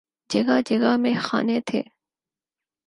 [0.29, 1.81] جگہ جگہ میخانے تھے۔